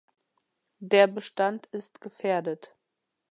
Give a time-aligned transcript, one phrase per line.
[0.79, 2.75] Der Bestand ist gefährdet.